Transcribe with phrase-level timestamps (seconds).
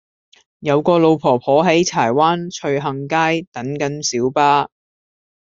[0.61, 4.71] 有個老婆婆喺柴灣翠杏街等緊小巴